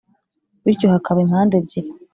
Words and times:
bityo 0.63 0.87
hakaba 0.93 1.17
impande 1.25 1.53
ebyiri 1.59 1.89